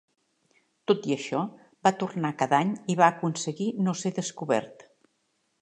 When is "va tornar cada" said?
1.89-2.63